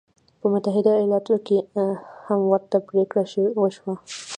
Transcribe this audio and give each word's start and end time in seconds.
په 0.39 0.45
متحده 0.53 0.91
ایالتونو 0.97 1.37
کې 1.47 1.57
هم 2.27 2.39
ورته 2.51 2.77
پرېکړه 2.89 3.23
وشوه. 3.61 3.93